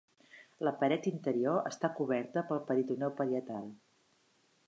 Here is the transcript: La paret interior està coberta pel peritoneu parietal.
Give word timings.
La 0.67 0.71
paret 0.83 1.09
interior 1.09 1.69
està 1.71 1.91
coberta 1.99 2.43
pel 2.53 2.63
peritoneu 2.71 3.13
parietal. 3.21 3.71